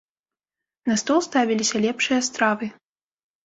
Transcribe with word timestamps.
На 0.93 0.97
стол 1.03 1.21
ставіліся 1.29 1.85
лепшыя 1.87 2.21
стравы. 2.33 2.75